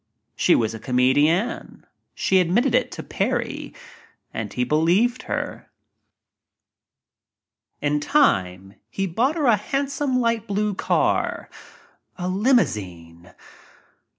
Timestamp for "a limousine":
12.17-13.35